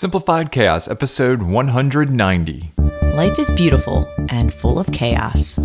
[0.00, 2.72] Simplified Chaos, episode 190.
[3.12, 5.58] Life is beautiful and full of chaos.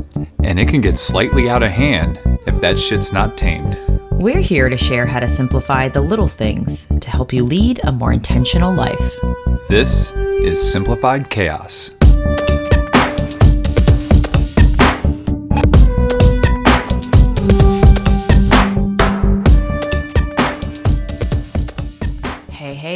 [0.44, 3.80] And it can get slightly out of hand if that shit's not tamed.
[4.12, 7.94] We're here to share how to simplify the little things to help you lead a
[7.94, 9.16] more intentional life.
[9.70, 11.95] This is Simplified Chaos.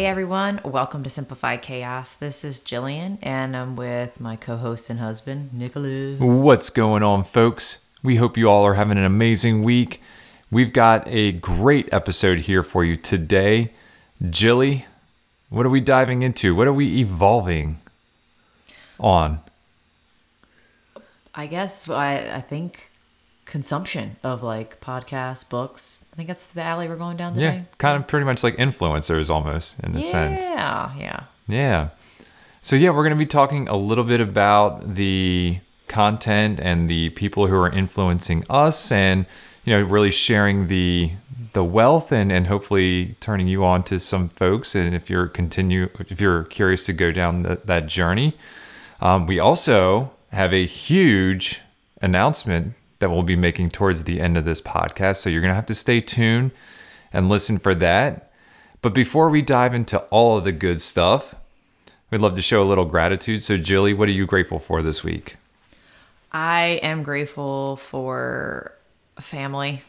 [0.09, 2.15] Everyone, welcome to Simplify Chaos.
[2.15, 6.19] This is Jillian, and I'm with my co host and husband, Nicholas.
[6.19, 7.85] What's going on, folks?
[8.01, 10.01] We hope you all are having an amazing week.
[10.49, 13.71] We've got a great episode here for you today.
[14.27, 14.87] Jilly,
[15.49, 16.55] what are we diving into?
[16.55, 17.77] What are we evolving
[18.99, 19.41] on?
[21.35, 22.88] I guess I, I think
[23.49, 26.05] consumption of like podcasts, books.
[26.13, 27.45] I think that's the alley we're going down today.
[27.45, 30.41] Yeah, kind of pretty much like influencers almost in a sense.
[30.41, 31.23] Yeah, yeah.
[31.47, 31.89] Yeah.
[32.61, 37.09] So, yeah, we're going to be talking a little bit about the content and the
[37.09, 39.25] people who are influencing us and,
[39.65, 41.11] you know, really sharing the
[41.53, 44.75] the wealth and, and hopefully turning you on to some folks.
[44.75, 48.37] And if you're continue, if you're curious to go down the, that journey,
[49.01, 51.61] um, we also have a huge
[52.01, 55.17] announcement that we'll be making towards the end of this podcast.
[55.17, 56.51] So you're going to have to stay tuned
[57.11, 58.31] and listen for that.
[58.81, 61.35] But before we dive into all of the good stuff,
[62.11, 63.43] we'd love to show a little gratitude.
[63.43, 65.35] So, Jilly, what are you grateful for this week?
[66.31, 68.73] I am grateful for
[69.19, 69.81] family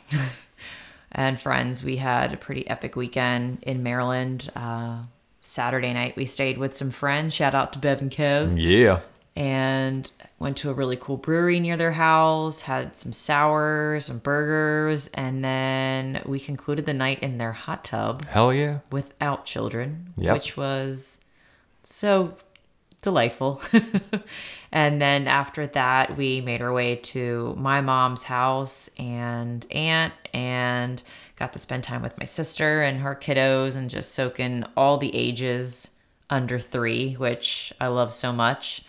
[1.13, 1.85] and friends.
[1.85, 4.51] We had a pretty epic weekend in Maryland.
[4.57, 5.05] Uh,
[5.43, 7.35] Saturday night, we stayed with some friends.
[7.35, 8.55] Shout out to Bev and Kev.
[8.57, 9.01] Yeah.
[9.37, 15.09] And went to a really cool brewery near their house, had some sours, some burgers,
[15.09, 18.79] and then we concluded the night in their hot tub Hell yeah.
[18.91, 20.33] without children, Yep.
[20.33, 21.21] which was
[21.85, 22.35] so
[23.03, 23.61] delightful.
[24.73, 31.03] and then after that, we made our way to my mom's house and aunt and
[31.37, 34.97] got to spend time with my sister and her kiddos and just soak in all
[34.97, 35.91] the ages
[36.31, 38.83] under three, which I love so much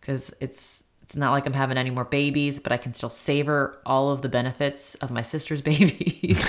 [0.00, 3.80] because it's it's not like I'm having any more babies, but I can still savor
[3.86, 6.44] all of the benefits of my sister's babies.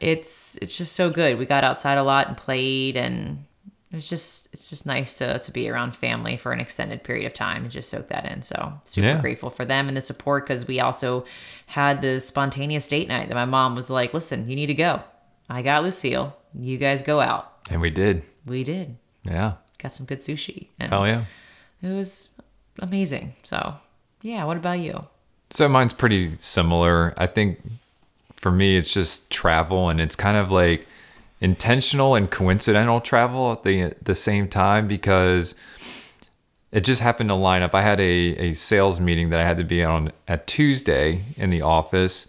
[0.00, 1.38] it's it's just so good.
[1.38, 3.44] We got outside a lot and played and
[3.92, 7.24] it was just it's just nice to to be around family for an extended period
[7.26, 8.42] of time and just soak that in.
[8.42, 9.20] So super Yeah.
[9.20, 11.24] grateful for them and the support because we also
[11.66, 15.02] had the spontaneous date night that my mom was like, "Listen, you need to go.
[15.48, 16.36] I got Lucille.
[16.58, 18.24] You guys go out." And we did.
[18.44, 18.96] We did.
[19.22, 19.52] Yeah.
[19.78, 21.24] Got some good sushi and Hell yeah.
[21.82, 22.28] it was
[22.80, 23.34] amazing.
[23.44, 23.76] So
[24.24, 25.06] yeah, what about you?
[25.50, 27.12] So mine's pretty similar.
[27.18, 27.60] I think
[28.36, 30.86] for me, it's just travel, and it's kind of like
[31.42, 35.54] intentional and coincidental travel at the the same time because
[36.72, 37.74] it just happened to line up.
[37.74, 41.50] I had a, a sales meeting that I had to be on at Tuesday in
[41.50, 42.26] the office.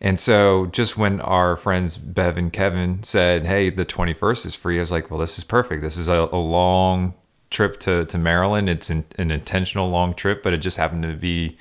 [0.00, 4.78] And so just when our friends Bev and Kevin said, Hey, the 21st is free,
[4.78, 5.80] I was like, Well, this is perfect.
[5.80, 7.14] This is a, a long
[7.50, 8.68] trip to, to Maryland.
[8.68, 11.56] It's an, an intentional long trip, but it just happened to be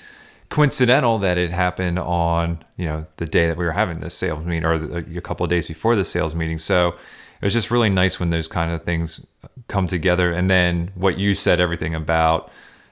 [0.50, 4.46] coincidental that it happened on, you know, the day that we were having this sales
[4.46, 6.58] meeting or the, a couple of days before the sales meeting.
[6.58, 9.26] So it was just really nice when those kind of things
[9.68, 10.32] come together.
[10.32, 12.52] And then what you said, everything about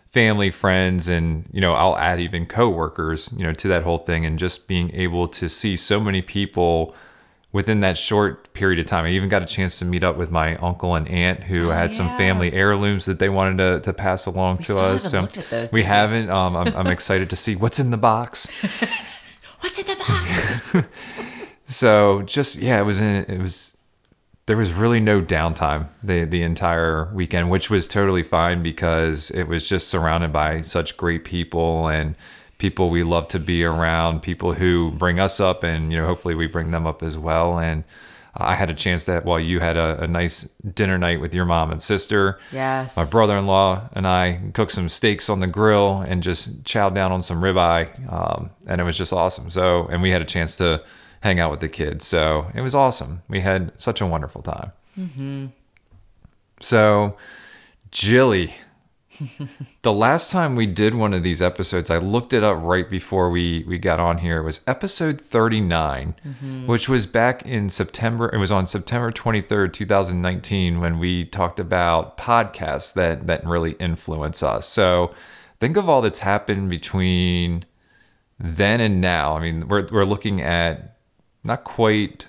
[0.09, 4.25] family, friends, and you know, I'll add even coworkers, you know, to that whole thing,
[4.25, 6.96] and just being able to see so many people
[7.57, 9.03] within that short period of time.
[9.06, 11.95] I even got a chance to meet up with my uncle and aunt who had
[11.95, 15.06] some family heirlooms that they wanted to, to pass along to still us.
[15.06, 15.84] haven't looked at those, we we?
[15.84, 16.29] haven't.
[16.29, 18.47] Um, I'm, I'm excited to see what's in the box.
[19.62, 20.88] What's in the box?
[21.66, 23.75] So just yeah, it was in, it was
[24.46, 29.47] there was really no downtime the the entire weekend, which was totally fine because it
[29.47, 32.13] was just surrounded by such great people and
[32.57, 36.35] people we love to be around, people who bring us up and you know hopefully
[36.35, 37.84] we bring them up as well and
[38.40, 41.46] I had a chance that while you had a, a nice dinner night with your
[41.46, 42.96] mom and sister, yes.
[42.96, 47.22] my brother-in-law and I cooked some steaks on the grill and just chowed down on
[47.22, 49.49] some ribeye, um, and it was just awesome.
[49.49, 50.84] So, and we had a chance to
[51.22, 53.23] hang out with the kids, so it was awesome.
[53.28, 54.72] We had such a wonderful time.
[56.59, 57.17] So,
[57.91, 58.53] Jilly,
[59.81, 63.29] the last time we did one of these episodes, I looked it up right before
[63.29, 64.37] we we got on here.
[64.37, 66.67] It was episode 39, mm-hmm.
[66.67, 68.29] which was back in September.
[68.34, 74.43] It was on September 23rd, 2019 when we talked about podcasts that that really influence
[74.43, 74.67] us.
[74.67, 75.14] So,
[75.59, 77.66] think of all that's happened between
[78.40, 79.35] then and now.
[79.35, 80.97] I mean, we're we're looking at
[81.43, 82.28] not quite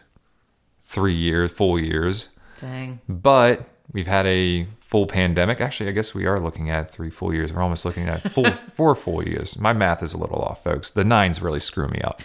[0.82, 3.00] 3 years, full years Dang.
[3.08, 5.60] but we've had a full pandemic.
[5.60, 7.52] Actually, I guess we are looking at three full years.
[7.52, 9.58] We're almost looking at full four full years.
[9.58, 10.90] My math is a little off, folks.
[10.90, 12.22] The nines really screw me up.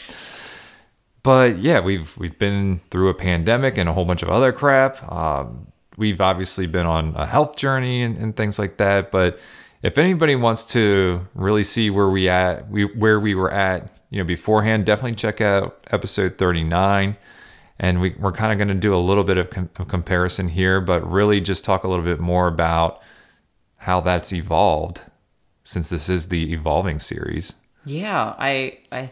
[1.23, 5.11] But yeah, we've we've been through a pandemic and a whole bunch of other crap.
[5.11, 5.67] Um,
[5.97, 9.11] we've obviously been on a health journey and, and things like that.
[9.11, 9.39] But
[9.81, 14.19] if anybody wants to really see where we at, we where we were at, you
[14.19, 17.17] know, beforehand, definitely check out episode 39
[17.83, 20.47] and we, we're kind of going to do a little bit of, com- of comparison
[20.47, 23.01] here, but really just talk a little bit more about
[23.75, 25.01] how that's evolved
[25.65, 27.55] since this is the evolving series.
[27.85, 29.09] Yeah, I I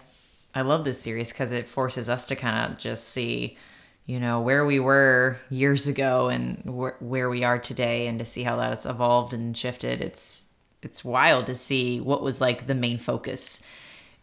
[0.55, 3.57] I love this series because it forces us to kind of just see,
[4.05, 8.25] you know, where we were years ago and wh- where we are today, and to
[8.25, 9.99] see how that has evolved and shifted.
[9.99, 10.47] It's
[10.81, 13.63] it's wild to see what was like the main focus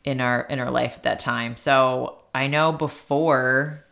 [0.04, 1.54] in our in our life at that time.
[1.54, 3.84] So I know before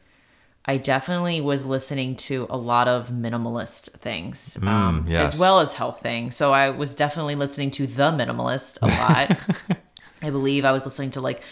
[0.69, 5.35] I definitely was listening to a lot of minimalist things, um, yes.
[5.35, 6.35] as well as health things.
[6.35, 9.79] So I was definitely listening to The Minimalist a lot.
[10.23, 11.43] I believe I was listening to like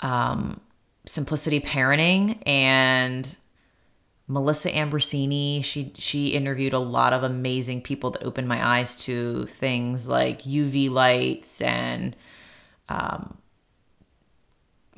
[0.00, 0.60] um,
[1.06, 3.34] Simplicity Parenting and
[4.28, 5.64] Melissa Ambrosini.
[5.64, 10.42] She she interviewed a lot of amazing people that opened my eyes to things like
[10.42, 12.14] UV lights and
[12.90, 13.38] um,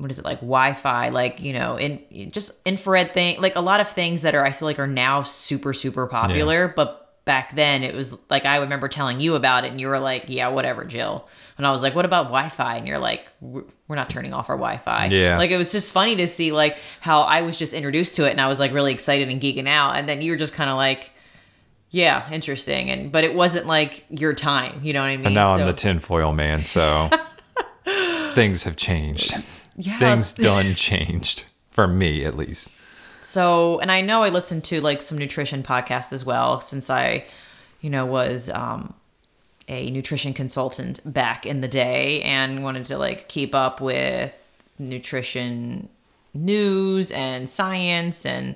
[0.03, 3.79] what is it like Wi-Fi, like you know, in just infrared thing, like a lot
[3.79, 7.83] of things that are I feel like are now super super popular, but back then
[7.83, 10.83] it was like I remember telling you about it, and you were like, "Yeah, whatever,
[10.83, 11.27] Jill."
[11.57, 13.63] And I was like, "What about Wi-Fi?" And you're like, "We're
[13.95, 15.37] not turning off our Wi-Fi." Yeah.
[15.37, 18.31] like it was just funny to see like how I was just introduced to it,
[18.31, 20.69] and I was like really excited and geeking out, and then you were just kind
[20.69, 21.11] of like.
[21.95, 24.79] Yeah, interesting, and but it wasn't like your time.
[24.81, 25.27] You know what I mean?
[25.27, 27.07] And now I'm the tinfoil man, so
[28.33, 29.35] things have changed.
[29.75, 29.99] Yes.
[29.99, 32.69] Things done changed for me, at least.
[33.21, 37.25] So, and I know I listened to like some nutrition podcasts as well since I,
[37.81, 38.93] you know, was um,
[39.67, 44.39] a nutrition consultant back in the day and wanted to like keep up with
[44.77, 45.89] nutrition
[46.33, 48.55] news and science and,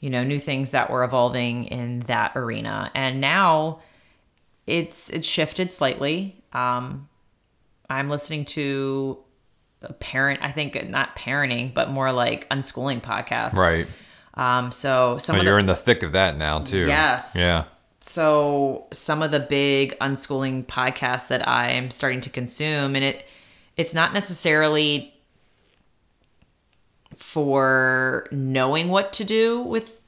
[0.00, 2.90] you know, new things that were evolving in that arena.
[2.94, 3.80] And now
[4.66, 6.42] it's it's shifted slightly.
[6.52, 7.08] Um,
[7.88, 9.18] I'm listening to
[10.00, 13.54] parent, I think not parenting, but more like unschooling podcasts.
[13.54, 13.86] Right.
[14.34, 16.86] Um, so some Well, of the you're in the thick of that now, too.
[16.86, 17.34] Yes.
[17.36, 17.64] Yeah.
[18.00, 23.26] so some of the big unschooling podcasts that I am starting to consume, and it
[23.76, 25.14] it's not necessarily
[27.14, 30.00] for knowing what to do with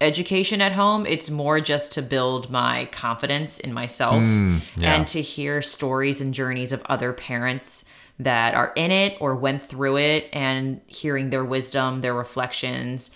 [0.00, 1.06] education at home.
[1.06, 4.94] It's more just to build my confidence in myself yeah.
[4.94, 7.84] and to hear stories and journeys of other parents
[8.20, 13.10] that are in it or went through it and hearing their wisdom, their reflections.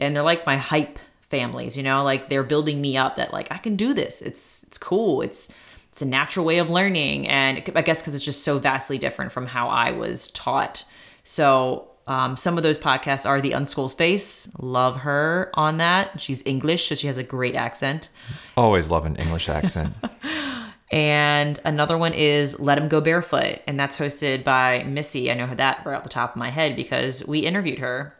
[0.00, 3.50] And they're like my hype families, you know, like they're building me up that like
[3.50, 4.22] I can do this.
[4.22, 5.22] It's it's cool.
[5.22, 5.52] It's
[5.90, 9.32] it's a natural way of learning and I guess cuz it's just so vastly different
[9.32, 10.84] from how I was taught.
[11.24, 14.50] So um, some of those podcasts are the Unschool Space.
[14.58, 16.20] Love her on that.
[16.20, 18.10] She's English, so she has a great accent.
[18.56, 19.94] Always love an English accent.
[20.94, 23.58] And another one is Let Him Go Barefoot.
[23.66, 25.28] And that's hosted by Missy.
[25.28, 28.16] I know that right off the top of my head because we interviewed her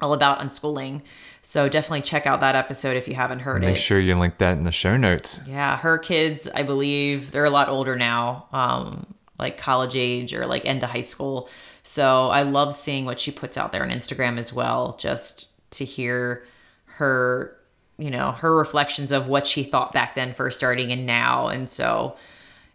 [0.00, 1.02] all about unschooling.
[1.42, 3.72] So definitely check out that episode if you haven't heard Make it.
[3.72, 5.40] Make sure you link that in the show notes.
[5.48, 9.04] Yeah, her kids, I believe, they're a lot older now, um,
[9.36, 11.48] like college age or like end of high school.
[11.82, 15.84] So I love seeing what she puts out there on Instagram as well, just to
[15.84, 16.46] hear
[16.84, 17.56] her,
[17.98, 21.48] you know, her reflections of what she thought back then first starting and now.
[21.48, 22.16] And so,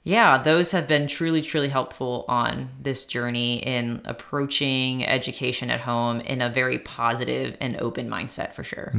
[0.03, 6.19] yeah, those have been truly, truly helpful on this journey in approaching education at home
[6.21, 8.91] in a very positive and open mindset for sure.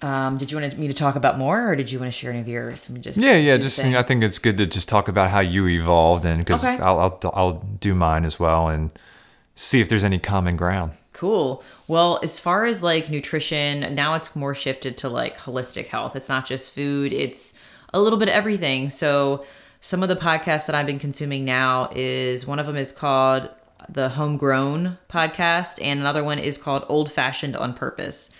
[0.00, 2.30] Um, did you want me to talk about more, or did you want to share
[2.30, 2.88] any of yours?
[3.00, 3.56] Just Yeah, yeah.
[3.56, 3.84] Just.
[3.84, 6.82] I think it's good to just talk about how you evolved, and because Okay.
[6.82, 8.90] I'll, I'll I'll do mine as well, and
[9.54, 10.92] see if there's any common ground.
[11.12, 11.62] Cool.
[11.88, 16.16] Well, as far as like nutrition, now it's more shifted to like holistic health.
[16.16, 17.58] It's not just food, it's
[17.92, 18.90] a little bit of everything.
[18.90, 19.44] So,
[19.84, 23.50] some of the podcasts that I've been consuming now is one of them is called
[23.88, 28.30] the Homegrown podcast, and another one is called Old Fashioned on Purpose.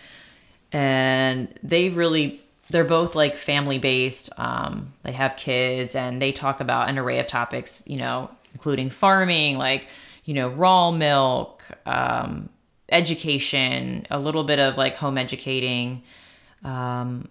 [0.71, 4.31] And they really, they're both like family based.
[4.39, 8.89] Um, they have kids and they talk about an array of topics, you know, including
[8.91, 9.89] farming, like,
[10.25, 12.49] you know, raw milk, um,
[12.93, 16.03] education, a little bit of like home educating,
[16.65, 17.29] um,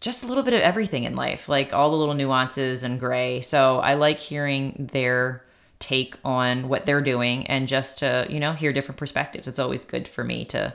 [0.00, 3.40] just a little bit of everything in life, like all the little nuances and gray.
[3.40, 5.42] So I like hearing their
[5.78, 9.48] take on what they're doing and just to, you know, hear different perspectives.
[9.48, 10.74] It's always good for me to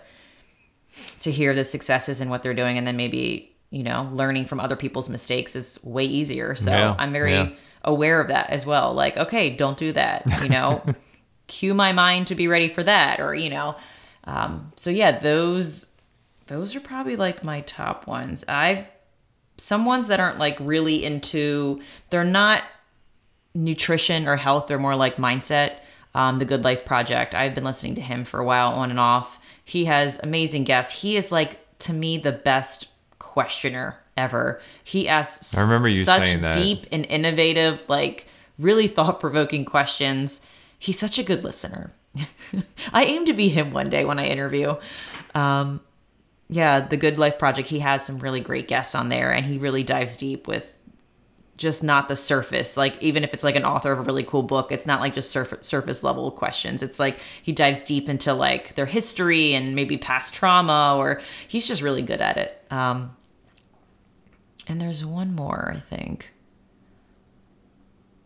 [1.21, 4.59] to hear the successes and what they're doing and then maybe you know, learning from
[4.59, 6.55] other people's mistakes is way easier.
[6.55, 7.49] So Yeah, I'm very yeah.
[7.83, 8.95] aware of that as well.
[8.95, 10.23] Like, okay, don't do that.
[10.41, 10.83] You know,
[11.49, 13.75] cue my mind to be ready for that, or you know.
[14.23, 15.91] Um, so yeah, those
[16.47, 18.45] those are probably like my top ones.
[18.47, 18.85] I've
[19.57, 21.81] some ones that aren't like really into.
[22.09, 22.63] They're not
[23.53, 24.67] nutrition or health.
[24.67, 25.79] They're more like mindset.
[26.15, 27.35] Um, the Good Life Project.
[27.35, 29.37] I've been listening to him for a while, on and off.
[29.63, 31.01] He has amazing guests.
[31.01, 32.87] He is like to me the best
[33.19, 34.59] questioner ever.
[34.83, 36.53] He asks I remember you such saying that.
[36.53, 38.27] deep and innovative, like
[38.57, 40.41] really thought provoking questions.
[40.79, 41.91] He's such a good listener.
[42.93, 44.75] I aim to be him one day when I interview.
[45.35, 45.81] Um,
[46.49, 47.67] yeah, the Good Life Project.
[47.67, 50.75] He has some really great guests on there, and he really dives deep with
[51.59, 52.77] just not the surface.
[52.77, 55.13] Like even if it's like an author of a really cool book, it's not like
[55.13, 56.81] just surface surface level questions.
[56.81, 61.67] It's like he dives deep into like their history and maybe past trauma, or he's
[61.67, 62.65] just really good at it.
[62.71, 63.15] Um,
[64.67, 66.31] and there's one more, I think.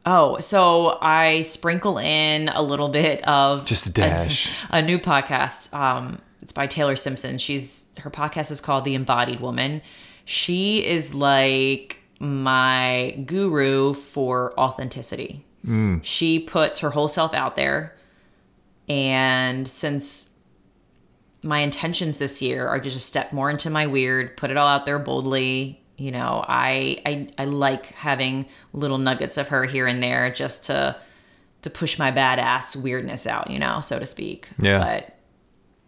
[0.06, 4.52] Oh, so I sprinkle in a little bit of Just a dash.
[4.70, 5.74] a, new podcast.
[5.74, 7.38] Um, it's by Taylor Simpson.
[7.38, 9.82] She's her podcast is called The Embodied Woman.
[10.26, 15.46] She is like my guru for authenticity.
[16.02, 17.96] She puts her whole self out there,
[18.90, 20.34] and since
[21.42, 24.68] my intentions this year are to just step more into my weird, put it all
[24.68, 25.82] out there boldly.
[26.04, 30.66] You know, I I, I like having little nuggets of her here and there just
[30.66, 30.98] to
[31.62, 34.50] to push my badass weirdness out, you know, so to speak.
[34.60, 34.80] Yeah.
[34.80, 35.18] But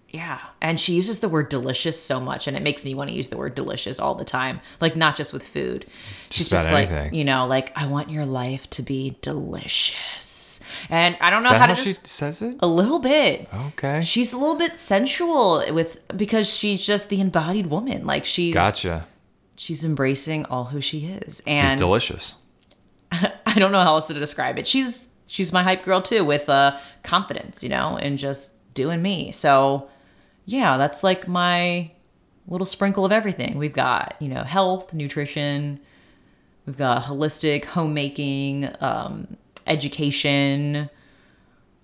[0.10, 3.16] yeah, and she uses the word delicious so much, and it makes me want to
[3.16, 4.62] use the word delicious all the time.
[4.80, 5.86] Like not just with food.
[6.30, 7.14] She's about just like anything.
[7.16, 11.52] you know, like I want your life to be delicious, and I don't know Is
[11.52, 12.56] that how how to she just says it?
[12.62, 13.50] a little bit.
[13.54, 14.00] Okay.
[14.02, 18.06] She's a little bit sensual with because she's just the embodied woman.
[18.06, 19.08] Like she's Gotcha.
[19.56, 21.42] She's embracing all who she is.
[21.48, 22.36] And She's delicious.
[23.12, 24.68] I don't know how else to describe it.
[24.68, 29.32] She's she's my hype girl too with uh confidence, you know, and just doing me.
[29.32, 29.90] So
[30.46, 31.92] yeah, that's like my
[32.48, 33.58] little sprinkle of everything.
[33.58, 35.80] We've got, you know, health, nutrition,
[36.66, 40.90] we've got holistic homemaking, um, education.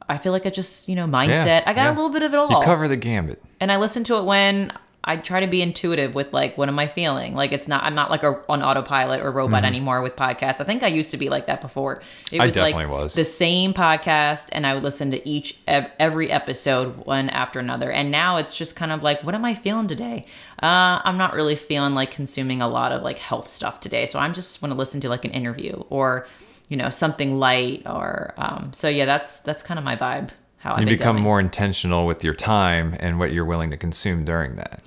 [0.07, 1.63] I feel like I just, you know, mindset.
[1.65, 1.89] I got yeah.
[1.89, 2.49] a little bit of it all.
[2.49, 3.41] You cover the gambit.
[3.59, 4.71] and I listen to it when
[5.03, 7.33] I try to be intuitive with like what am I feeling?
[7.33, 10.61] Like it's not I'm not like a, on autopilot or robot anymore with podcasts.
[10.61, 12.03] I think I used to be like that before.
[12.31, 13.15] It I was like was.
[13.15, 17.91] the same podcast and I would listen to each every episode one after another.
[17.91, 20.25] And now it's just kind of like what am I feeling today?
[20.61, 24.05] Uh, I'm not really feeling like consuming a lot of like health stuff today.
[24.05, 26.27] So I'm just want to listen to like an interview or
[26.69, 30.29] you know something light or um so yeah that's that's kind of my vibe
[30.61, 31.23] how You become going.
[31.23, 34.81] more intentional with your time and what you're willing to consume during that.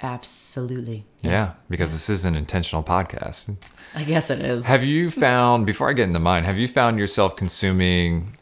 [0.00, 3.56] absolutely Yeah, because this is an intentional podcast.
[3.94, 6.98] I guess it is Have you found, before I get into mine, have you found
[6.98, 8.36] yourself consuming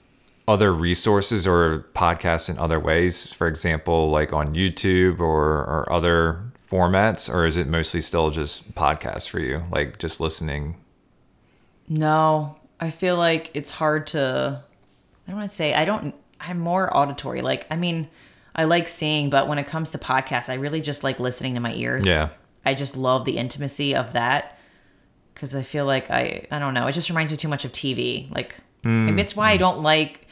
[0.48, 3.32] other resources or podcasts in other ways?
[3.32, 7.32] For example, like on YouTube or, or other formats?
[7.32, 9.62] Or is it mostly still just podcasts for you?
[9.70, 10.76] Like just listening?
[11.88, 14.62] No, I feel like it's hard to.
[15.26, 16.14] I don't want to say I don't.
[16.42, 17.40] I'm more auditory.
[17.40, 18.08] Like, I mean,
[18.54, 21.60] I like seeing, but when it comes to podcasts, I really just like listening to
[21.60, 22.06] my ears.
[22.06, 22.30] Yeah.
[22.64, 24.58] I just love the intimacy of that
[25.34, 26.46] because I feel like I.
[26.50, 26.86] I don't know.
[26.86, 28.32] It just reminds me too much of TV.
[28.32, 29.60] Like, mm, maybe it's why I mm.
[29.60, 30.28] don't like.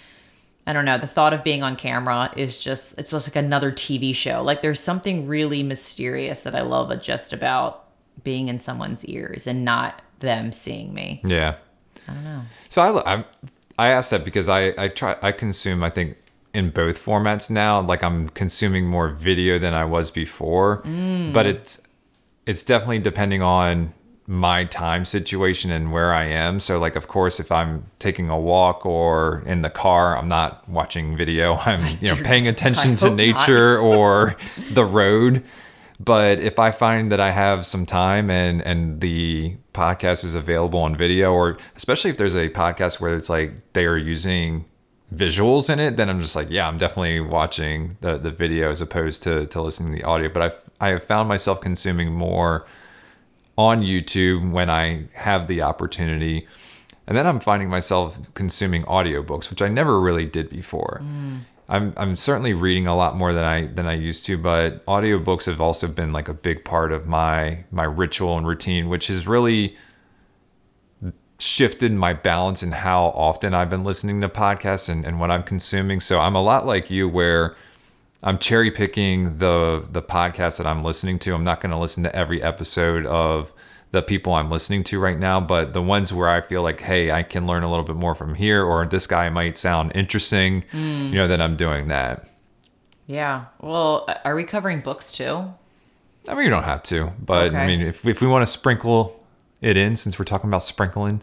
[0.66, 0.98] I don't know.
[0.98, 2.98] The thought of being on camera is just.
[2.98, 4.42] It's just like another TV show.
[4.42, 7.86] Like, there's something really mysterious that I love just about
[8.22, 11.20] being in someone's ears and not them seeing me.
[11.24, 11.56] Yeah.
[12.06, 12.42] I don't know.
[12.68, 13.24] So I, I,
[13.80, 16.16] I asked that because I, I try, I consume, I think
[16.52, 20.82] in both formats now, like I'm consuming more video than I was before,
[21.32, 21.80] but it's,
[22.44, 23.94] it's definitely depending on
[24.26, 26.60] my time situation and where I am.
[26.60, 30.68] So like, of course, if I'm taking a walk or in the car, I'm not
[30.68, 31.56] watching video.
[31.70, 34.36] I'm, you know, paying attention I to nature or
[34.72, 35.42] the road.
[35.98, 40.80] But if I find that I have some time and and the podcast is available
[40.80, 44.64] on video, or especially if there's a podcast where it's like they are using
[45.14, 48.80] visuals in it, then I'm just like, yeah, I'm definitely watching the the video as
[48.80, 50.28] opposed to to listening to the audio.
[50.28, 52.66] But I've I have found myself consuming more
[53.56, 56.46] on YouTube when I have the opportunity.
[57.06, 61.00] And then I'm finding myself consuming audiobooks, which I never really did before.
[61.02, 61.40] Mm.
[61.70, 65.46] I'm I'm certainly reading a lot more than I than I used to, but audiobooks
[65.46, 69.26] have also been like a big part of my my ritual and routine, which has
[69.28, 69.76] really
[71.38, 75.42] shifted my balance in how often I've been listening to podcasts and, and what I'm
[75.42, 76.00] consuming.
[76.00, 77.56] So I'm a lot like you where
[78.22, 81.34] I'm cherry picking the the podcast that I'm listening to.
[81.34, 83.52] I'm not going to listen to every episode of
[83.92, 87.10] the people I'm listening to right now, but the ones where I feel like, hey,
[87.10, 90.64] I can learn a little bit more from here, or this guy might sound interesting,
[90.72, 92.28] you know, then I'm doing that.
[93.06, 93.46] Yeah.
[93.60, 95.52] Well, are we covering books too?
[96.28, 99.20] I mean, you don't have to, but I mean, if if we want to sprinkle
[99.60, 101.22] it in, since we're talking about sprinkling,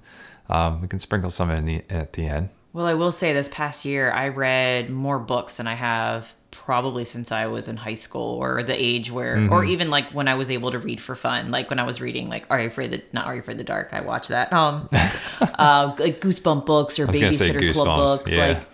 [0.50, 2.50] um, we can sprinkle some in the at the end.
[2.74, 7.06] Well, I will say this past year I read more books than I have probably
[7.06, 10.36] since I was in high school or the age where or even like when I
[10.36, 11.51] was able to read for fun.
[11.51, 13.60] Like when I was reading like Are You Afraid the not Are You Afraid of
[13.60, 13.89] the Dark?
[13.92, 14.51] I watched that.
[14.54, 14.89] Um
[15.42, 18.32] uh like Goosebump books or Babysitter Club books.
[18.32, 18.48] yeah.
[18.48, 18.68] Like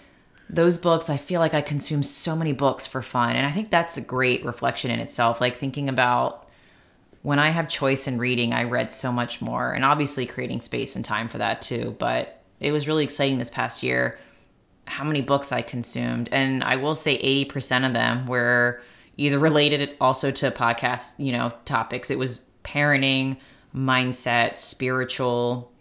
[0.49, 3.35] those books, I feel like I consume so many books for fun.
[3.35, 5.41] And I think that's a great reflection in itself.
[5.41, 6.47] Like thinking about
[7.23, 10.95] when I have choice in reading, I read so much more, and obviously creating space
[10.95, 11.95] and time for that too.
[11.97, 14.19] But it was really exciting this past year
[14.93, 16.29] how many books I consumed.
[16.31, 18.81] And I will say 80% of them were
[19.17, 22.09] either related also to podcast, you know, topics.
[22.11, 23.37] It was parenting,
[23.75, 25.71] mindset, spiritual.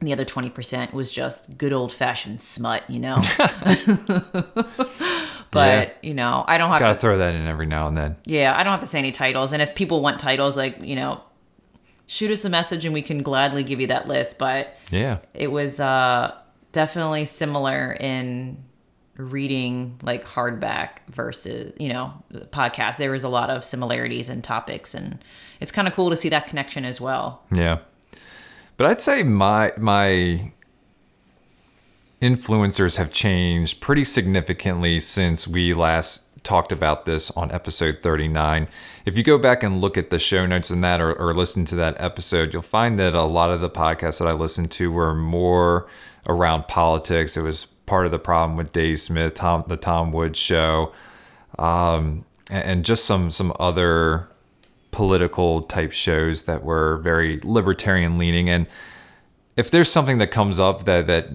[0.00, 3.16] And the other 20% was just good old fashioned smut, you know?
[5.50, 8.16] but, you know, I don't have Gotta to throw that in every now and then.
[8.24, 9.52] yeah, I don't have to say any titles.
[9.52, 11.20] And if people want titles, like, you know,
[12.06, 14.38] shoot us a message and we can gladly give you that list.
[14.38, 15.18] But Yeah.
[15.34, 16.34] it was uh,
[16.72, 18.62] definitely similar in
[19.16, 22.12] reading like hardback versus, you know,
[22.50, 22.96] podcast.
[22.96, 24.94] There was a lot of similarities in topics.
[24.94, 25.22] And
[25.60, 27.42] it's kind of cool to see that connection as well.
[27.52, 27.78] Yeah.
[28.76, 30.52] But I'd say my my
[32.22, 38.68] influencers have changed pretty significantly since we last talked about this on episode 39.
[39.04, 41.64] If you go back and look at the show notes in that or, or listen
[41.66, 44.90] to that episode, you'll find that a lot of the podcasts that I listened to
[44.90, 45.86] were more
[46.26, 47.36] around politics.
[47.36, 50.92] It was part of the problem with Dave Smith, Tom, the Tom Woods show,
[51.58, 54.28] um, and, and just some some other
[54.90, 58.66] political type shows that were very libertarian leaning and
[59.56, 61.28] if there's something that comes up that that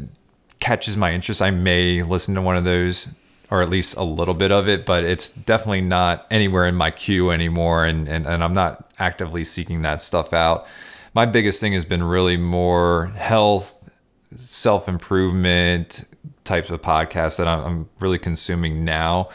[0.59, 3.07] catches my interest i may listen to one of those
[3.51, 6.91] or at least a little bit of it but it's definitely not anywhere in my
[6.91, 10.67] queue anymore and and, and i'm not actively seeking that stuff out
[11.13, 13.74] my biggest thing has been really more health
[14.37, 16.05] self-improvement
[16.43, 19.29] types of podcasts that I'm, I'm really consuming now.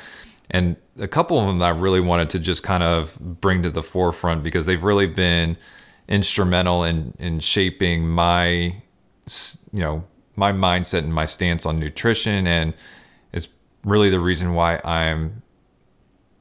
[0.51, 3.83] And a couple of them I really wanted to just kind of bring to the
[3.83, 5.57] forefront because they've really been
[6.09, 8.75] instrumental in in shaping my
[9.73, 10.05] you know
[10.37, 12.47] my mindset and my stance on nutrition.
[12.47, 12.75] And
[13.33, 13.49] it's
[13.85, 15.43] really the reason why I'm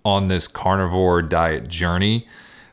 [0.03, 2.27] on this carnivore diet journey.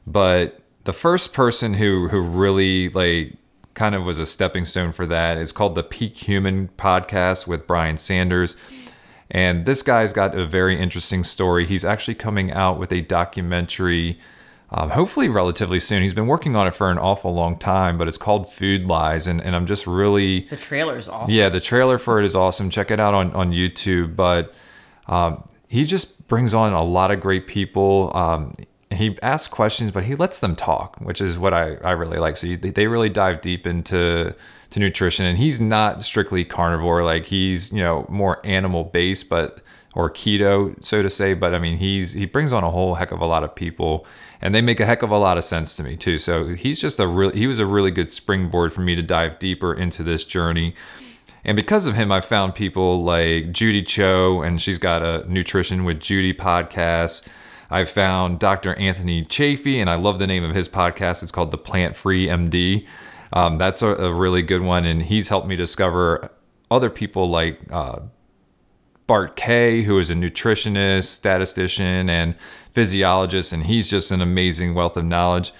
[0.06, 3.36] But the first person who who really like
[3.76, 5.38] kind of was a stepping stone for that.
[5.38, 8.56] It's called the Peak Human podcast with Brian Sanders.
[9.30, 11.66] And this guy's got a very interesting story.
[11.66, 14.18] He's actually coming out with a documentary,
[14.70, 16.02] um, hopefully relatively soon.
[16.02, 19.26] He's been working on it for an awful long time, but it's called Food Lies.
[19.26, 21.32] And, and I'm just really The trailer's awesome.
[21.32, 22.70] yeah, the trailer for it is awesome.
[22.70, 24.16] Check it out on, on YouTube.
[24.16, 24.54] But
[25.06, 28.12] um, he just brings on a lot of great people.
[28.16, 28.54] Um,
[28.90, 32.36] he asks questions, but he lets them talk, which is what I, I really like.
[32.36, 34.34] So you, they really dive deep into
[34.70, 37.04] to nutrition, and he's not strictly carnivore.
[37.04, 39.60] Like he's you know more animal based, but
[39.94, 41.34] or keto, so to say.
[41.34, 44.06] But I mean, he's he brings on a whole heck of a lot of people,
[44.40, 46.18] and they make a heck of a lot of sense to me too.
[46.18, 49.38] So he's just a real he was a really good springboard for me to dive
[49.38, 50.74] deeper into this journey.
[51.44, 55.84] And because of him, I found people like Judy Cho, and she's got a Nutrition
[55.84, 57.22] with Judy podcast.
[57.70, 58.74] I found Dr.
[58.74, 61.22] Anthony Chaffee, and I love the name of his podcast.
[61.22, 62.86] It's called The Plant Free MD.
[63.32, 66.30] Um, that's a, a really good one, and he's helped me discover
[66.70, 68.00] other people like uh,
[69.06, 72.34] Bart Kay, who is a nutritionist, statistician, and
[72.72, 75.52] physiologist, and he's just an amazing wealth of knowledge.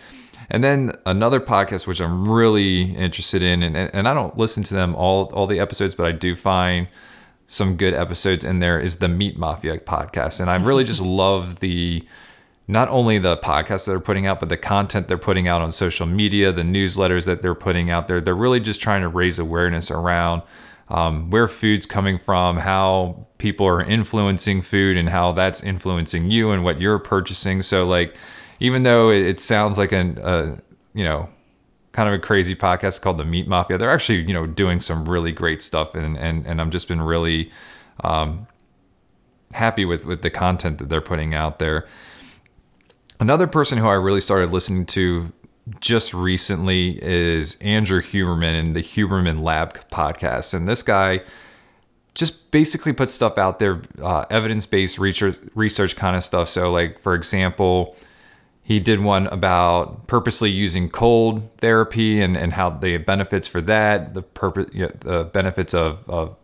[0.48, 4.74] And then another podcast which I'm really interested in, and, and I don't listen to
[4.74, 6.86] them all all the episodes, but I do find
[7.48, 11.61] some good episodes in there is the Meat Mafia podcast, and I really just love
[11.61, 12.06] the
[12.68, 15.70] not only the podcasts that they're putting out, but the content they're putting out on
[15.70, 18.20] social media, the newsletters that they're putting out there.
[18.20, 20.42] They're really just trying to raise awareness around
[20.88, 26.50] um, where food's coming from, how people are influencing food, and how that's influencing you
[26.50, 27.62] and what you're purchasing.
[27.62, 28.16] So, like,
[28.61, 30.56] even though it, it sounds like an, uh,
[30.94, 31.28] you know,
[31.96, 35.09] kind of a crazy podcast called the Meat Mafia, they're actually, you know, doing some
[35.09, 37.50] really great stuff, and and and I'm just been really
[38.04, 38.46] um,
[39.52, 41.87] happy with with the content that they're putting out there.
[43.18, 45.32] Another person who I really started listening to
[45.80, 50.52] just recently is Andrew Huberman and the Huberman Lab podcast.
[50.52, 51.22] And this guy,
[52.14, 56.50] just basically put stuff out there, uh, evidence based research, research kind of stuff.
[56.50, 57.96] So, like, for example,
[58.66, 64.12] he did one about purposely using cold therapy and, and how the benefits for that,
[64.12, 66.35] the purpose, you know, the benefits of, of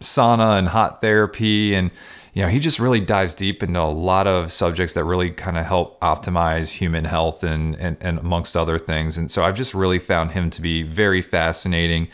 [0.00, 1.76] sauna and hot therapy.
[1.76, 1.92] And,
[2.34, 5.56] you know, he just really dives deep into a lot of subjects that really kind
[5.56, 9.16] of help optimize human health and, and, and amongst other things.
[9.16, 12.08] And so I've just really found him to be very fascinating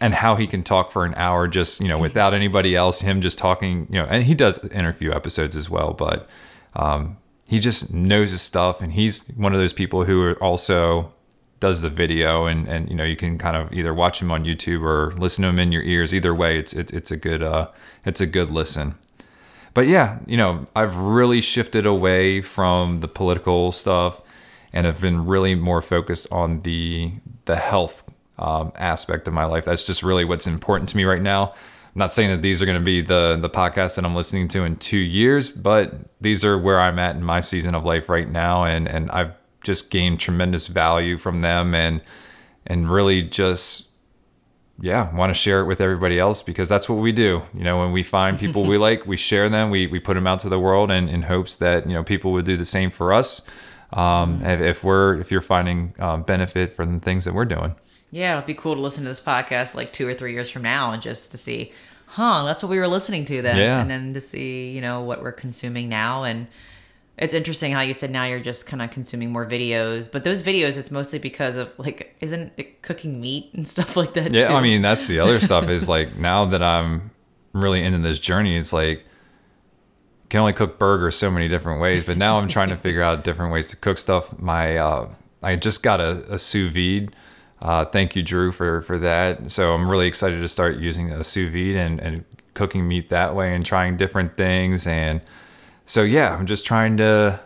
[0.00, 3.20] and how he can talk for an hour just, you know, without anybody else, him
[3.20, 6.26] just talking, you know, and he does interview episodes as well, but,
[6.74, 7.18] um,
[7.54, 11.12] he just knows his stuff and he's one of those people who also
[11.60, 14.44] does the video and and you know you can kind of either watch him on
[14.44, 16.12] YouTube or listen to him in your ears.
[16.12, 17.68] Either way it's it's, it's a good uh
[18.04, 18.96] it's a good listen.
[19.72, 24.20] But yeah you know I've really shifted away from the political stuff
[24.72, 27.12] and have been really more focused on the
[27.44, 28.02] the health
[28.36, 29.64] um, aspect of my life.
[29.64, 31.54] That's just really what's important to me right now
[31.94, 34.48] I'm not saying that these are going to be the the podcasts that I'm listening
[34.48, 38.08] to in two years, but these are where I'm at in my season of life
[38.08, 42.02] right now, and and I've just gained tremendous value from them, and
[42.66, 43.90] and really just
[44.80, 47.42] yeah want to share it with everybody else because that's what we do.
[47.54, 50.26] You know, when we find people we like, we share them, we we put them
[50.26, 52.90] out to the world, and in hopes that you know people would do the same
[52.90, 53.40] for us.
[53.94, 57.74] Um, if, if we're if you're finding um, benefit from the things that we're doing.
[58.10, 60.62] Yeah, it'd be cool to listen to this podcast like two or three years from
[60.62, 61.72] now and just to see,
[62.06, 63.56] huh, that's what we were listening to then.
[63.56, 63.80] Yeah.
[63.80, 66.22] And then to see, you know, what we're consuming now.
[66.22, 66.46] And
[67.18, 70.10] it's interesting how you said now you're just kind of consuming more videos.
[70.10, 74.14] But those videos, it's mostly because of like, isn't it cooking meat and stuff like
[74.14, 74.32] that?
[74.32, 74.54] Yeah, too?
[74.54, 77.10] I mean, that's the other stuff is like now that I'm
[77.52, 79.04] really into this journey, it's like,
[80.34, 83.22] can only cook burgers so many different ways, but now I'm trying to figure out
[83.22, 84.36] different ways to cook stuff.
[84.38, 85.08] My, uh,
[85.42, 87.14] I just got a, a sous vide
[87.64, 89.50] uh, thank you, Drew, for for that.
[89.50, 93.34] So I'm really excited to start using a sous vide and, and cooking meat that
[93.34, 94.86] way and trying different things.
[94.86, 95.22] And
[95.86, 97.40] so yeah, I'm just trying to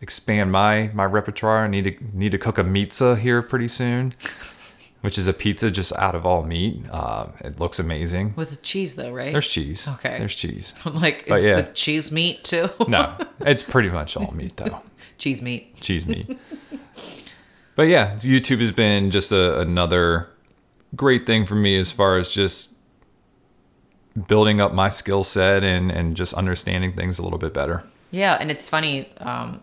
[0.00, 1.64] expand my my repertoire.
[1.64, 4.14] I need to need to cook a pizza here pretty soon,
[5.00, 6.82] which is a pizza just out of all meat.
[6.90, 8.34] Uh, it looks amazing.
[8.36, 9.32] with cheese though, right?
[9.32, 9.88] There's cheese.
[9.88, 10.18] Okay.
[10.18, 10.74] There's cheese.
[10.84, 11.56] I'm like, But is yeah.
[11.62, 12.70] the cheese meat too?
[12.88, 14.80] No, it's pretty much all meat though.
[15.18, 15.74] cheese meat.
[15.80, 16.38] cheese meat.
[17.76, 20.28] but yeah, YouTube has been just a, another
[20.96, 22.74] great thing for me as far as just
[24.26, 27.84] building up my skill set and, and just understanding things a little bit better.
[28.10, 29.08] Yeah, and it's funny.
[29.18, 29.60] Um,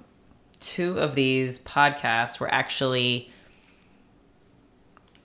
[0.60, 3.30] two of these podcasts were actually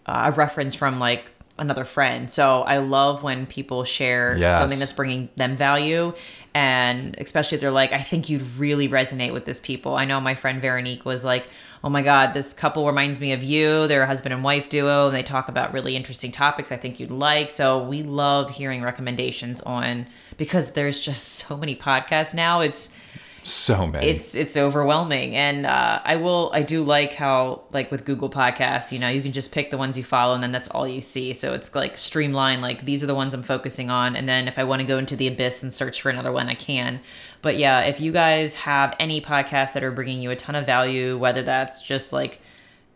[0.07, 2.29] uh, a reference from like another friend.
[2.31, 4.59] So I love when people share Yes.
[4.59, 6.13] something that's bringing them value,
[6.55, 10.21] and especially if they're like, "I think you'd really resonate with this people." I know
[10.21, 11.49] my friend Veronique was like,
[11.85, 13.87] "Oh my God, this couple reminds me of you.
[13.87, 16.73] They're a husband and wife duo, and they talk about really interesting topics.
[16.73, 20.07] I think you'd like." So we love hearing recommendations on
[20.39, 22.61] because there's just so many podcasts now.
[22.61, 22.95] It's
[23.45, 24.07] So many.
[24.07, 25.35] it's it's overwhelming.
[25.35, 29.23] And uh, i will i do like how like with google podcasts you know you
[29.23, 31.33] can just pick the ones you follow and then that's all you see.
[31.33, 34.17] So it's like streamlined like these are the ones i'm focusing on.
[34.17, 36.49] And then if i want to go into the abyss and search for another one
[36.49, 37.01] i can.
[37.41, 40.67] But yeah if you guys have any podcasts that are bringing you a ton of
[40.67, 42.41] value whether that's just like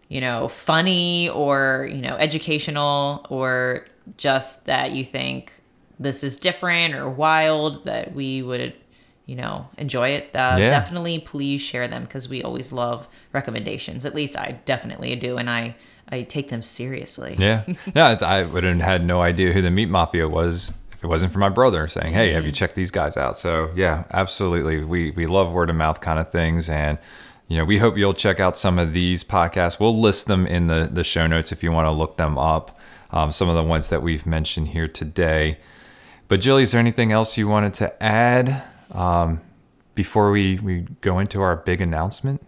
[0.09, 3.85] you know funny or you know educational or
[4.17, 5.53] just that you think
[5.99, 8.75] this is different or wild that we would
[9.27, 10.69] you know enjoy it uh, Yeah.
[10.71, 15.51] definitely please share them because we always love recommendations at least i definitely do and
[15.51, 15.75] i
[16.09, 17.63] i take them seriously yeah.
[17.95, 21.09] No, it's, I would have had no idea who the Meat Mafia was if it
[21.09, 24.83] wasn't for my brother saying, "Hey, have you checked these guys out?" So yeah, absolutely.
[24.83, 26.97] We we love word of mouth kind of things, and
[27.49, 29.79] you know we hope you'll check out some of these podcasts.
[29.79, 32.81] We'll list them in the the show notes if you want to look them up.
[33.11, 35.59] Um, some of the ones that we've mentioned here today.
[36.29, 38.63] But Jilly, is there anything else you wanted to add
[38.93, 39.41] um,
[39.95, 42.43] before we we go into our big announcement?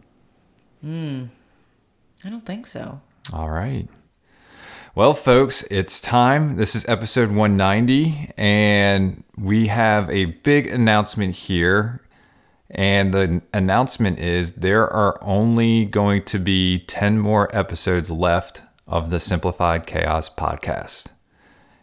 [0.83, 1.25] Hmm.
[2.25, 3.01] I don't think so
[3.33, 3.89] All right.
[4.95, 6.57] Well, folks, it's time.
[6.57, 12.03] This is episode 190, and we have a big announcement here.
[12.71, 19.11] And the announcement is there are only going to be 10 more episodes left of
[19.11, 21.09] the Simplified Chaos podcast.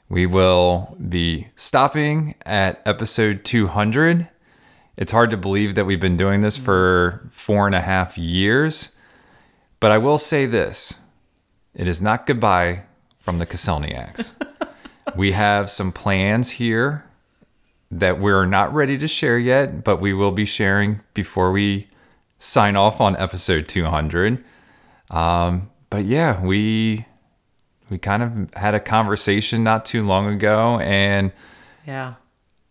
[0.09, 4.27] We will be stopping at episode 200.
[4.97, 8.91] It's hard to believe that we've been doing this for four and a half years.
[9.79, 10.99] But I will say this
[11.73, 12.83] it is not goodbye
[13.19, 14.33] from the Kaselniaks.
[15.15, 17.05] we have some plans here
[17.91, 21.87] that we're not ready to share yet, but we will be sharing before we
[22.39, 24.43] sign off on episode 200.
[25.09, 27.05] Um, but yeah, we
[27.89, 31.31] we kind of had a conversation not too long ago, and
[31.85, 32.15] yeah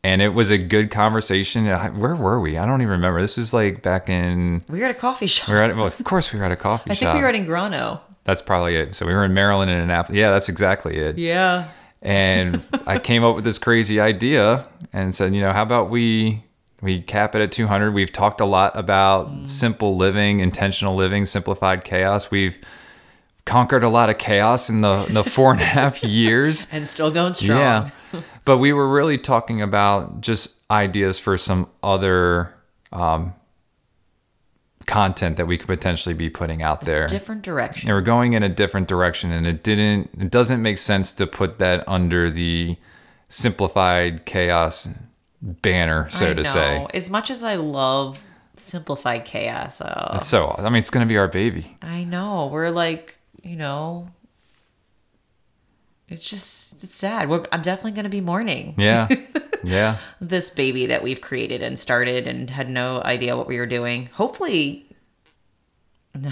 [0.04, 1.66] and it was a good conversation.
[1.98, 2.58] Where were we?
[2.58, 3.22] I don't even remember.
[3.22, 4.62] This was like back in.
[4.68, 5.48] We were at a coffee shop.
[5.48, 7.00] We were at, well, of course, we were at a coffee I shop.
[7.00, 8.00] think we were at Ingrano.
[8.24, 8.94] that's probably it.
[8.94, 10.18] So we were in Maryland and Annapolis.
[10.18, 11.16] Yeah, that's exactly it.
[11.16, 11.68] Yeah.
[12.02, 16.44] and I came up with this crazy idea and said, you know, how about we
[16.82, 17.92] we cap it at 200?
[17.92, 19.48] We've talked a lot about mm.
[19.48, 22.30] simple living, intentional living, simplified chaos.
[22.30, 22.58] We've
[23.46, 26.66] conquered a lot of chaos in the the four and a half years.
[26.70, 27.58] And still going strong.
[27.58, 27.90] Yeah,
[28.44, 32.54] but we were really talking about just ideas for some other
[32.92, 33.34] um,
[34.86, 37.06] content that we could potentially be putting out there.
[37.06, 37.88] Different direction.
[37.88, 41.26] and we're going in a different direction and it didn't it doesn't make sense to
[41.26, 42.76] put that under the
[43.28, 44.88] simplified chaos
[45.40, 46.42] banner so I to know.
[46.42, 48.22] say As much as I love
[48.56, 51.76] simplified chaos, uh, so i mean it's going to be our baby.
[51.82, 52.46] I know.
[52.46, 54.08] We're like, you know,
[56.14, 57.28] it's just it's sad.
[57.28, 59.08] We're, I'm definitely going to be mourning yeah
[59.64, 63.66] yeah this baby that we've created and started and had no idea what we were
[63.66, 64.06] doing.
[64.14, 64.86] Hopefully,
[66.14, 66.30] no,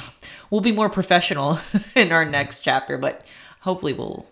[0.50, 1.58] we'll be more professional
[1.96, 3.26] in our next chapter, but
[3.60, 4.26] hopefully we'll.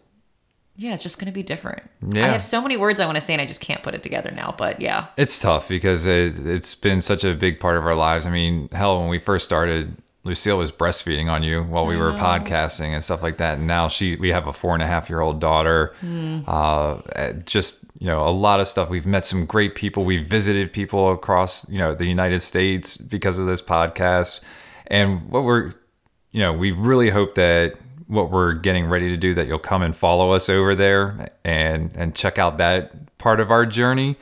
[0.77, 1.83] Yeah, it's just going to be different.
[2.09, 2.25] Yeah.
[2.25, 4.03] I have so many words I want to say and I just can't put it
[4.03, 4.55] together now.
[4.57, 8.25] But yeah, it's tough because it, it's been such a big part of our lives
[8.25, 12.13] i mean hell when we first started lucille was breastfeeding on you while we were
[12.13, 13.59] podcasting and stuff like that.
[13.59, 15.95] And now she we have a four and a half year old daughter.
[16.47, 18.91] Uh, just you know a lot of stuff.
[18.91, 20.05] We've met some great people.
[20.05, 24.41] We've visited people across you know the united states because of this podcast.
[24.89, 25.73] And what we're
[26.33, 27.75] you know we really hope that
[28.07, 31.97] what we're getting ready to do that you'll come and follow us over there and
[31.97, 34.17] and check out that part of our journey.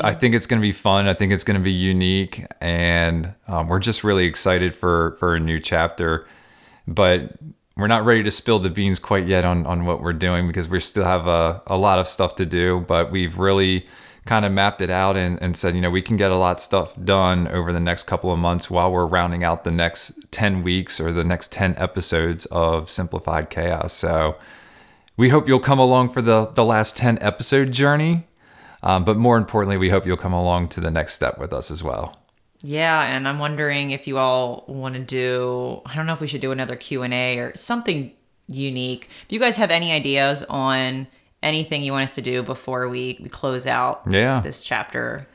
[0.00, 1.06] I think it's going to be fun.
[1.06, 5.36] I think it's going to be unique and um, we're just really excited for for
[5.36, 6.26] a new chapter.
[6.88, 7.36] But
[7.76, 10.68] we're not ready to spill the beans quite yet on on what we're doing because
[10.68, 13.86] we still have a, a lot of stuff to do but we've really
[14.26, 16.56] kind of mapped it out and, and said you know we can get a lot
[16.56, 20.12] of stuff done over the next couple of months while we're rounding out the next
[20.30, 23.92] 10 weeks or the next 10 episodes of simplified chaos.
[23.92, 24.36] So
[25.16, 28.26] we hope you'll come along for the the last 10 episode journey
[28.82, 31.70] um, but more importantly we hope you'll come along to the next step with us
[31.70, 32.18] as well
[32.62, 36.26] Yeah, and I'm wondering if you all want to do I don't know if we
[36.26, 38.12] should do another Q&A or something
[38.48, 39.08] unique.
[39.26, 41.06] If you guys have any ideas on
[41.42, 44.40] anything you want us to do before we, we close out Yeah.
[44.40, 45.26] this chapter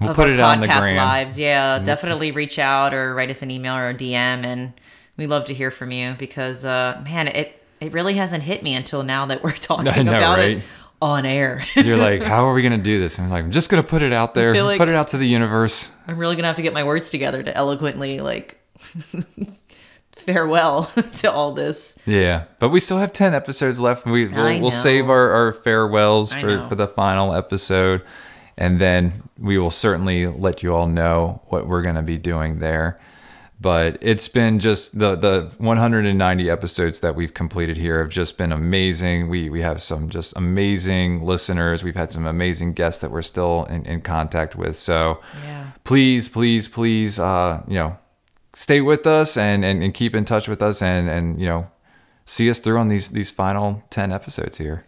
[0.00, 3.14] we'll of put our it on the podcast gram lives, yeah, definitely reach out or
[3.14, 4.72] write us an email or a DM and
[5.16, 8.74] we love to hear from you because uh man, it it really hasn't hit me
[8.74, 10.58] until now that we're talking know, about right?
[10.58, 10.62] it
[11.02, 11.64] on air.
[11.74, 13.82] you're like how are we going to do this and i'm like i'm just going
[13.82, 16.46] to put it out there like- put it out to the universe I'm really gonna
[16.48, 18.60] have to get my words together to eloquently like
[20.12, 20.84] farewell
[21.14, 21.98] to all this.
[22.06, 24.04] Yeah, but we still have ten episodes left.
[24.06, 28.02] We we'll, we'll save our, our farewells for, for the final episode,
[28.56, 32.58] and then we will certainly let you all know what we're going to be doing
[32.58, 33.00] there.
[33.62, 38.50] But it's been just the the 190 episodes that we've completed here have just been
[38.52, 39.28] amazing.
[39.28, 41.84] We we have some just amazing listeners.
[41.84, 44.74] We've had some amazing guests that we're still in, in contact with.
[44.76, 45.66] So Yeah.
[45.84, 47.96] please, please, please, uh, you know,
[48.54, 51.70] stay with us and, and, and keep in touch with us and, and, you know,
[52.26, 54.84] see us through on these, these final 10 episodes here.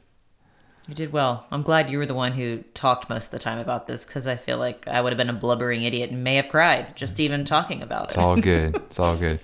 [0.88, 1.46] You did well.
[1.50, 4.26] I'm glad you were the one who talked most of the time about this because
[4.26, 7.18] I feel like I would have been a blubbering idiot and may have cried just
[7.20, 8.08] even talking about it.
[8.08, 8.76] It's all good.
[8.86, 9.40] it's all good.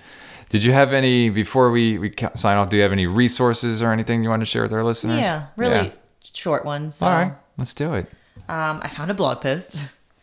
[0.49, 3.91] Did you have any, before we, we sign off, do you have any resources or
[3.91, 5.19] anything you want to share with our listeners?
[5.21, 5.91] yeah, really Yeah.
[6.33, 6.97] short ones.
[6.97, 8.07] So, All right, let's do it.
[8.49, 9.77] Um, I found a blog post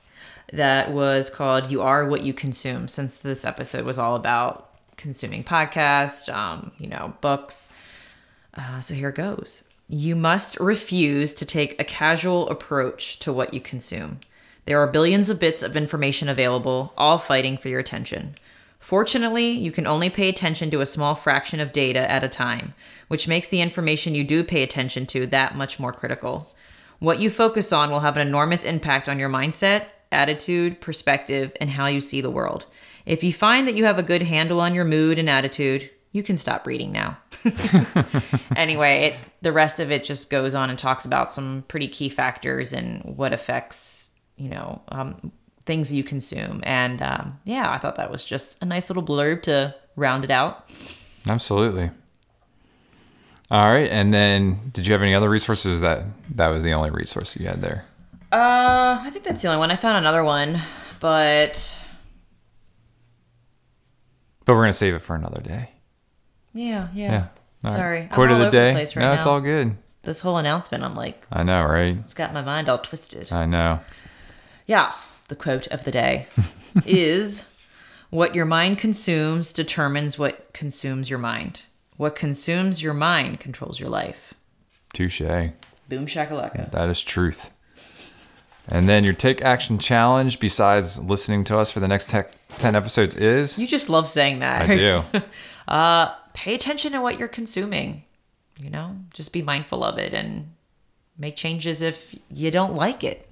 [0.53, 5.45] that was called "You Are What You Consume." Since this episode was all about consuming
[5.45, 7.73] podcasts, um, you know, books.
[8.55, 9.68] Uh, so here goes.
[9.91, 14.21] You must refuse to take a casual approach to what you consume.
[14.67, 18.35] There are billions of bits of information available, all fighting for your attention.
[18.79, 22.75] Fortunately, you can only pay attention to a small fraction of data at a time,
[23.09, 26.53] which makes the information you do pay attention to that much more critical.
[26.99, 31.71] What you focus on will have an enormous impact on your mindset, attitude, perspective, and
[31.71, 32.67] how you see the world.
[33.07, 36.23] If you find that you have a good handle on your mood and attitude, you
[36.23, 37.17] can stop reading now.
[38.57, 42.09] anyway, it, the rest of it just goes on and talks about some pretty key
[42.09, 45.31] factors and what affects, you know, um,
[45.65, 46.61] things you consume.
[46.65, 50.31] And um, yeah, I thought that was just a nice little blurb to round it
[50.31, 50.69] out.
[51.29, 51.91] Absolutely.
[53.51, 53.89] All right.
[53.91, 57.47] And then did you have any other resources that that was the only resource you
[57.47, 57.85] had there?
[58.31, 59.71] Uh, I think that's the only one.
[59.71, 60.61] I found another one,
[61.01, 61.75] but
[64.45, 65.71] But we're going to save it for another day.
[66.53, 67.11] yeah, yeah.
[67.13, 67.27] Yeah.
[67.65, 67.77] All right.
[67.77, 68.73] Sorry, I'm Quote all of the over the day.
[68.73, 69.33] place right no, it's now.
[69.33, 69.77] all good.
[70.03, 71.97] this whole announcement, I'm like, I know, right?
[71.97, 73.33] it's got my mind all twisted.
[73.33, 73.81] I know.
[74.67, 74.93] Yeah,
[75.29, 76.27] the quote of the day
[76.87, 77.67] is
[78.11, 81.63] What your mind consumes determines what consumes your mind.
[81.97, 84.35] What consumes your mind controls your life.
[84.95, 85.21] Touche.
[85.21, 86.71] Boom shakalaka.
[86.71, 87.51] That is truth.
[88.71, 92.77] And then your take action challenge, besides listening to us for the next tech 10
[92.77, 94.71] episodes, is You just love saying that.
[94.71, 95.03] I do.
[95.69, 98.05] Uh, Pay attention to what you're consuming.
[98.61, 100.53] You know, just be mindful of it and
[101.19, 103.29] make changes if you don't like it.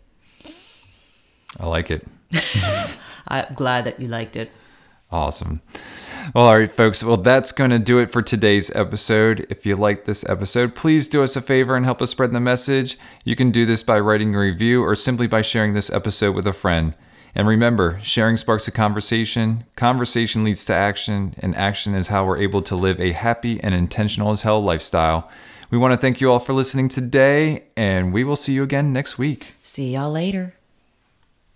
[1.60, 2.04] I like it.
[3.28, 4.50] I'm glad that you liked it.
[5.12, 5.60] Awesome.
[6.34, 7.04] Well, all right, folks.
[7.04, 9.46] Well, that's going to do it for today's episode.
[9.50, 12.40] If you like this episode, please do us a favor and help us spread the
[12.40, 12.98] message.
[13.24, 16.48] You can do this by writing a review or simply by sharing this episode with
[16.48, 16.96] a friend.
[17.36, 22.38] And remember, sharing sparks a conversation, conversation leads to action, and action is how we're
[22.38, 25.30] able to live a happy and intentional as hell lifestyle.
[25.70, 28.94] We want to thank you all for listening today, and we will see you again
[28.94, 29.52] next week.
[29.62, 30.55] See y'all later.